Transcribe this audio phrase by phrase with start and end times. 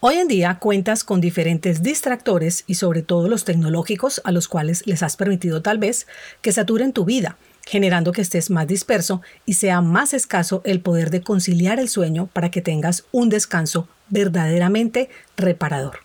[0.00, 4.86] Hoy en día cuentas con diferentes distractores y sobre todo los tecnológicos a los cuales
[4.86, 6.06] les has permitido tal vez
[6.42, 11.08] que saturen tu vida, generando que estés más disperso y sea más escaso el poder
[11.08, 16.00] de conciliar el sueño para que tengas un descanso verdaderamente reparador.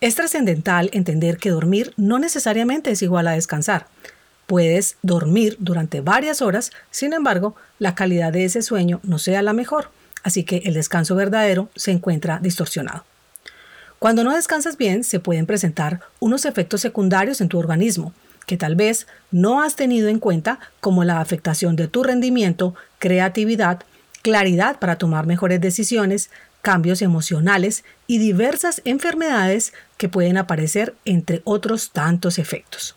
[0.00, 3.88] Es trascendental entender que dormir no necesariamente es igual a descansar.
[4.46, 9.54] Puedes dormir durante varias horas, sin embargo, la calidad de ese sueño no sea la
[9.54, 9.90] mejor
[10.22, 13.04] así que el descanso verdadero se encuentra distorsionado.
[13.98, 18.12] Cuando no descansas bien, se pueden presentar unos efectos secundarios en tu organismo
[18.46, 23.80] que tal vez no has tenido en cuenta, como la afectación de tu rendimiento, creatividad,
[24.22, 31.90] claridad para tomar mejores decisiones, cambios emocionales y diversas enfermedades que pueden aparecer entre otros
[31.90, 32.94] tantos efectos.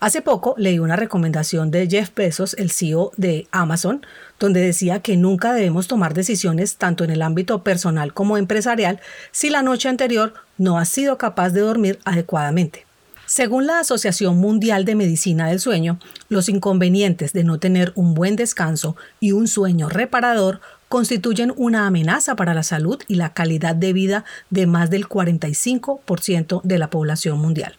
[0.00, 4.06] Hace poco leí una recomendación de Jeff Bezos, el CEO de Amazon,
[4.38, 9.00] donde decía que nunca debemos tomar decisiones tanto en el ámbito personal como empresarial
[9.32, 12.86] si la noche anterior no has sido capaz de dormir adecuadamente.
[13.26, 18.36] Según la Asociación Mundial de Medicina del Sueño, los inconvenientes de no tener un buen
[18.36, 23.92] descanso y un sueño reparador constituyen una amenaza para la salud y la calidad de
[23.92, 27.76] vida de más del 45% de la población mundial.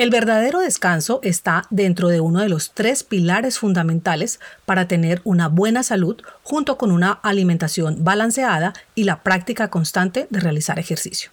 [0.00, 5.48] El verdadero descanso está dentro de uno de los tres pilares fundamentales para tener una
[5.48, 11.32] buena salud junto con una alimentación balanceada y la práctica constante de realizar ejercicio.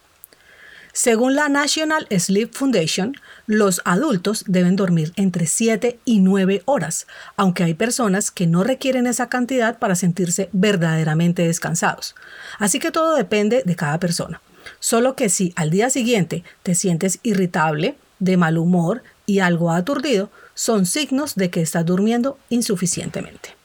[0.92, 7.08] Según la National Sleep Foundation, los adultos deben dormir entre 7 y 9 horas,
[7.38, 12.16] aunque hay personas que no requieren esa cantidad para sentirse verdaderamente descansados.
[12.60, 14.42] Así que todo depende de cada persona.
[14.82, 20.30] Solo que si al día siguiente te sientes irritable, de mal humor y algo aturdido
[20.54, 23.58] son signos de que estás durmiendo insuficientemente.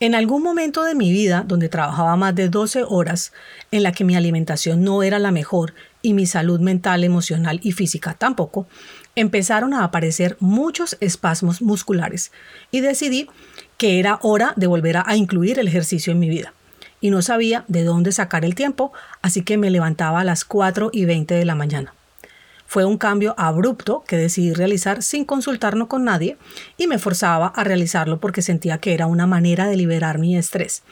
[0.00, 3.32] En algún momento de mi vida, donde trabajaba más de 12 horas,
[3.70, 7.72] en la que mi alimentación no era la mejor y mi salud mental, emocional y
[7.72, 8.66] física tampoco,
[9.14, 12.32] empezaron a aparecer muchos espasmos musculares
[12.70, 13.28] y decidí
[13.76, 16.54] que era hora de volver a incluir el ejercicio en mi vida.
[17.02, 18.92] Y no sabía de dónde sacar el tiempo,
[19.22, 21.94] así que me levantaba a las 4 y 20 de la mañana.
[22.70, 26.36] Fue un cambio abrupto que decidí realizar sin consultarlo con nadie
[26.76, 30.84] y me forzaba a realizarlo porque sentía que era una manera de liberar mi estrés.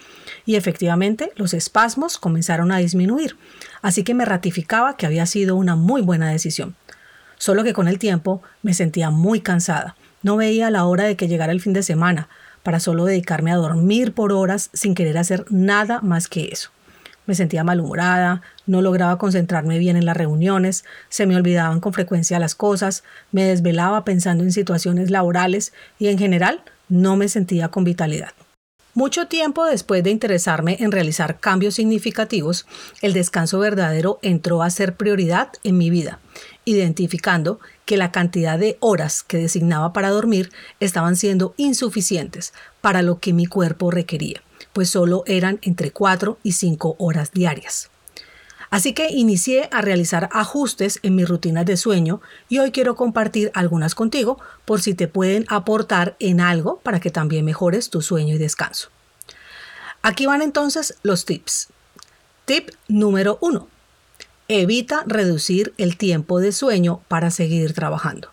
[0.44, 3.36] Y efectivamente los espasmos comenzaron a disminuir,
[3.80, 6.74] así que me ratificaba que había sido una muy buena decisión.
[7.36, 9.94] Solo que con el tiempo me sentía muy cansada.
[10.24, 12.28] No veía la hora de que llegara el fin de semana,
[12.64, 16.72] para solo dedicarme a dormir por horas sin querer hacer nada más que eso
[17.28, 22.38] me sentía malhumorada, no lograba concentrarme bien en las reuniones, se me olvidaban con frecuencia
[22.38, 27.84] las cosas, me desvelaba pensando en situaciones laborales y en general no me sentía con
[27.84, 28.30] vitalidad.
[28.94, 32.66] Mucho tiempo después de interesarme en realizar cambios significativos,
[33.02, 36.20] el descanso verdadero entró a ser prioridad en mi vida,
[36.64, 40.50] identificando que la cantidad de horas que designaba para dormir
[40.80, 44.42] estaban siendo insuficientes para lo que mi cuerpo requería
[44.78, 47.90] pues solo eran entre 4 y 5 horas diarias.
[48.70, 53.50] Así que inicié a realizar ajustes en mis rutinas de sueño y hoy quiero compartir
[53.54, 58.36] algunas contigo por si te pueden aportar en algo para que también mejores tu sueño
[58.36, 58.90] y descanso.
[60.02, 61.70] Aquí van entonces los tips.
[62.44, 63.66] Tip número 1.
[64.46, 68.30] Evita reducir el tiempo de sueño para seguir trabajando.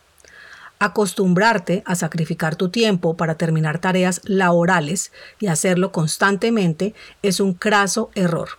[0.79, 8.11] Acostumbrarte a sacrificar tu tiempo para terminar tareas laborales y hacerlo constantemente es un craso
[8.13, 8.49] error.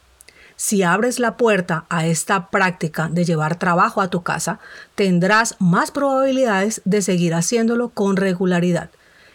[0.57, 4.59] Si abres la puerta a esta práctica de llevar trabajo a tu casa,
[4.95, 8.89] tendrás más probabilidades de seguir haciéndolo con regularidad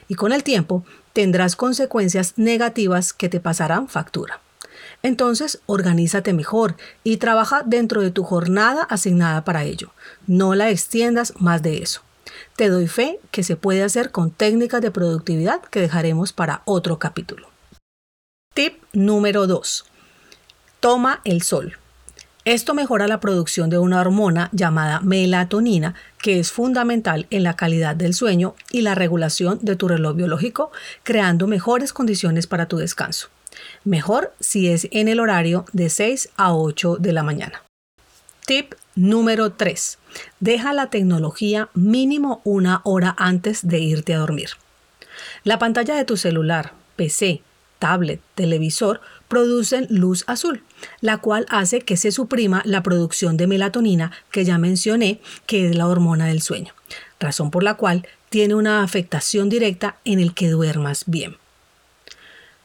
[0.07, 4.42] y con el tiempo tendrás consecuencias negativas que te pasarán factura.
[5.04, 9.92] Entonces, organízate mejor y trabaja dentro de tu jornada asignada para ello.
[10.25, 12.01] No la extiendas más de eso.
[12.55, 16.99] Te doy fe que se puede hacer con técnicas de productividad que dejaremos para otro
[16.99, 17.47] capítulo.
[18.53, 19.85] Tip número 2.
[20.79, 21.77] Toma el sol.
[22.43, 27.95] Esto mejora la producción de una hormona llamada melatonina, que es fundamental en la calidad
[27.95, 30.71] del sueño y la regulación de tu reloj biológico,
[31.03, 33.29] creando mejores condiciones para tu descanso.
[33.83, 37.61] Mejor si es en el horario de 6 a 8 de la mañana.
[38.47, 39.99] Tip número 3.
[40.40, 44.52] Deja la tecnología mínimo una hora antes de irte a dormir.
[45.44, 47.42] La pantalla de tu celular, PC,
[47.80, 50.63] tablet, televisor producen luz azul,
[51.02, 55.75] la cual hace que se suprima la producción de melatonina que ya mencioné, que es
[55.75, 56.74] la hormona del sueño,
[57.19, 61.38] razón por la cual tiene una afectación directa en el que duermas bien.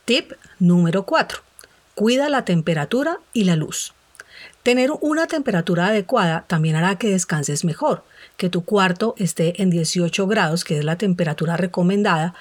[0.05, 1.41] Tip número 4.
[1.95, 3.96] Cuida la temperatura y la luz.
[4.67, 8.03] Tener una temperatura adecuada también hará que descanses mejor,
[8.37, 12.35] que tu cuarto esté en 18 grados, que es la temperatura recomendada,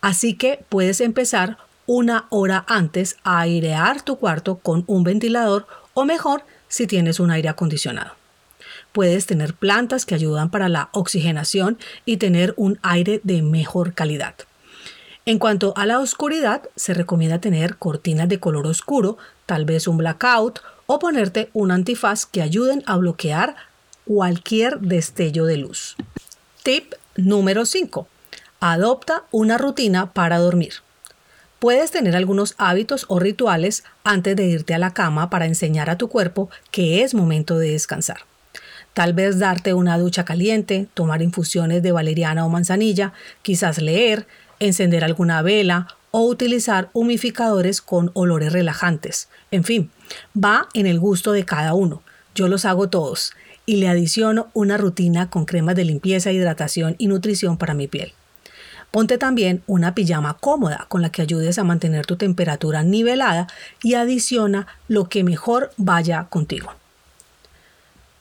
[0.00, 6.04] así que puedes empezar una hora antes a airear tu cuarto con un ventilador o
[6.04, 8.12] mejor si tienes un aire acondicionado.
[8.92, 14.36] Puedes tener plantas que ayudan para la oxigenación y tener un aire de mejor calidad.
[15.26, 19.96] En cuanto a la oscuridad, se recomienda tener cortinas de color oscuro, tal vez un
[19.96, 23.56] blackout o ponerte un antifaz que ayuden a bloquear
[24.04, 25.96] cualquier destello de luz.
[26.62, 28.06] Tip número 5.
[28.60, 30.74] Adopta una rutina para dormir.
[31.58, 35.98] Puedes tener algunos hábitos o rituales antes de irte a la cama para enseñar a
[35.98, 38.18] tu cuerpo que es momento de descansar.
[38.94, 43.12] Tal vez darte una ducha caliente, tomar infusiones de valeriana o manzanilla,
[43.42, 44.26] quizás leer,
[44.58, 49.28] encender alguna vela o utilizar humificadores con olores relajantes.
[49.50, 49.90] En fin,
[50.36, 52.02] va en el gusto de cada uno.
[52.34, 53.32] Yo los hago todos
[53.66, 58.12] y le adiciono una rutina con cremas de limpieza, hidratación y nutrición para mi piel.
[58.90, 63.46] Ponte también una pijama cómoda con la que ayudes a mantener tu temperatura nivelada
[63.82, 66.74] y adiciona lo que mejor vaya contigo.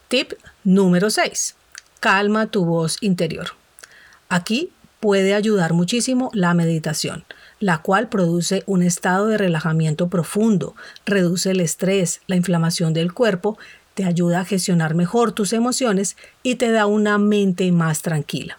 [0.08, 0.32] Tip
[0.64, 1.56] número 6.
[2.00, 3.48] Calma tu voz interior.
[4.30, 4.72] Aquí
[5.02, 7.26] puede ayudar muchísimo la meditación,
[7.62, 10.76] la cual produce un estado de relajamiento profundo,
[11.06, 13.58] reduce el estrés, la inflamación del cuerpo,
[13.94, 18.58] te ayuda a gestionar mejor tus emociones y te da una mente más tranquila.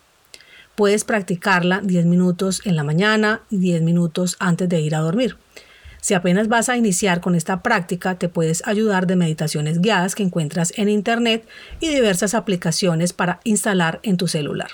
[0.77, 5.37] Puedes practicarla 10 minutos en la mañana y 10 minutos antes de ir a dormir.
[6.01, 10.23] Si apenas vas a iniciar con esta práctica, te puedes ayudar de meditaciones guiadas que
[10.23, 11.47] encuentras en Internet
[11.81, 14.71] y diversas aplicaciones para instalar en tu celular.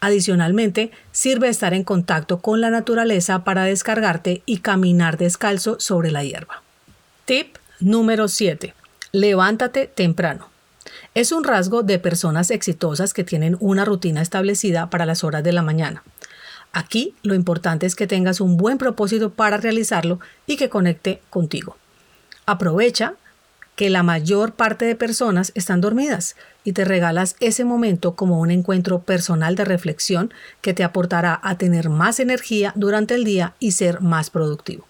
[0.00, 6.22] Adicionalmente, sirve estar en contacto con la naturaleza para descargarte y caminar descalzo sobre la
[6.22, 6.62] hierba.
[7.24, 8.74] Tip número 7.
[9.12, 10.48] Levántate temprano.
[11.14, 15.52] Es un rasgo de personas exitosas que tienen una rutina establecida para las horas de
[15.52, 16.02] la mañana.
[16.72, 21.78] Aquí lo importante es que tengas un buen propósito para realizarlo y que conecte contigo.
[22.44, 23.14] Aprovecha
[23.76, 26.34] que la mayor parte de personas están dormidas
[26.64, 30.32] y te regalas ese momento como un encuentro personal de reflexión
[30.62, 34.88] que te aportará a tener más energía durante el día y ser más productivo.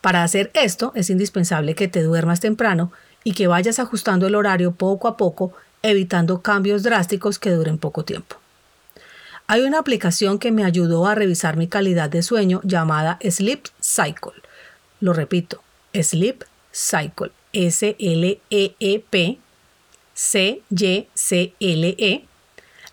[0.00, 2.92] Para hacer esto es indispensable que te duermas temprano
[3.24, 8.04] y que vayas ajustando el horario poco a poco, evitando cambios drásticos que duren poco
[8.04, 8.36] tiempo.
[9.48, 14.42] Hay una aplicación que me ayudó a revisar mi calidad de sueño llamada Sleep Cycle.
[15.00, 15.60] Lo repito,
[15.92, 17.32] Sleep Cycle.
[17.56, 19.38] S-L-E-E-P
[20.14, 20.66] C-Y-C-L-E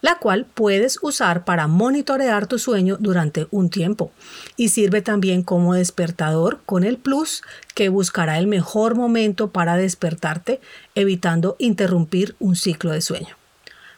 [0.04, 4.12] la cual puedes usar para monitorear tu sueño durante un tiempo
[4.58, 7.41] y sirve también como despertador con el plus
[7.74, 10.60] que buscará el mejor momento para despertarte
[10.93, 13.38] evitando interrumpir un ciclo de sueño.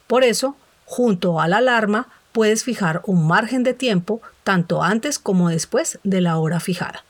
[0.05, 0.55] Por eso,
[0.85, 6.21] junto a la alarma, puedes fijar un margen de tiempo tanto antes como después de
[6.21, 7.03] la hora fijada.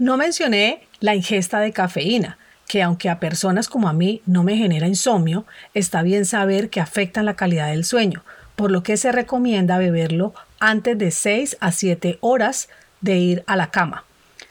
[0.00, 2.36] No mencioné la ingesta de cafeína,
[2.66, 5.44] que aunque a personas como a mí no me genera insomnio,
[5.74, 8.24] está bien saber que afectan la calidad del sueño,
[8.56, 12.68] por lo que se recomienda beberlo antes de 6 a 7 horas
[13.00, 14.04] de ir a la cama,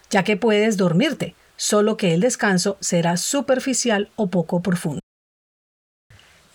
[0.09, 4.99] ya que puedes dormirte, solo que el descanso será superficial o poco profundo.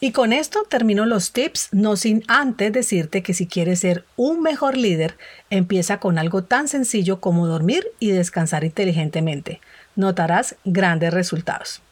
[0.01, 4.43] Y con esto termino los tips, no sin antes decirte que si quieres ser un
[4.43, 5.17] mejor líder,
[5.51, 9.61] empieza con algo tan sencillo como dormir y descansar inteligentemente
[9.99, 11.83] notarás grandes resultados.